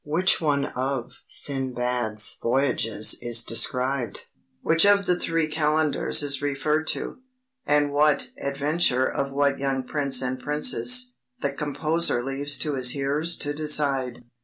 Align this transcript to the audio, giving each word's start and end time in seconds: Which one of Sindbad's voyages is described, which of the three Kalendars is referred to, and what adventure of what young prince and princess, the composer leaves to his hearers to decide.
Which 0.03 0.41
one 0.41 0.65
of 0.65 1.11
Sindbad's 1.27 2.39
voyages 2.41 3.15
is 3.21 3.43
described, 3.43 4.21
which 4.63 4.83
of 4.83 5.05
the 5.05 5.15
three 5.15 5.47
Kalendars 5.47 6.23
is 6.23 6.41
referred 6.41 6.87
to, 6.87 7.17
and 7.67 7.91
what 7.91 8.31
adventure 8.43 9.05
of 9.05 9.31
what 9.31 9.59
young 9.59 9.83
prince 9.83 10.23
and 10.23 10.39
princess, 10.39 11.13
the 11.41 11.51
composer 11.51 12.23
leaves 12.23 12.57
to 12.57 12.73
his 12.73 12.89
hearers 12.93 13.37
to 13.37 13.53
decide. 13.53 14.23